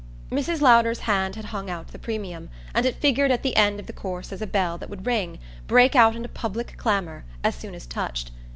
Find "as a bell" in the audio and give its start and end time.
4.31-4.79